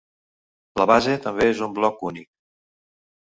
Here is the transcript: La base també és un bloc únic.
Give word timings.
La 0.81 0.87
base 0.91 1.17
també 1.25 1.47
és 1.51 1.61
un 1.67 1.77
bloc 1.81 2.01
únic. 2.11 2.27